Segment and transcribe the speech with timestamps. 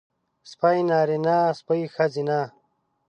[0.51, 2.41] سپی نارينه سپۍ ښځينۀ